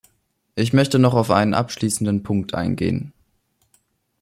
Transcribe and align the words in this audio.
Ich 0.55 0.73
möchte 0.73 0.97
noch 0.97 1.13
auf 1.13 1.29
einen 1.29 1.53
abschließenden 1.53 2.23
Punkt 2.23 2.55
eingehen. 2.55 3.13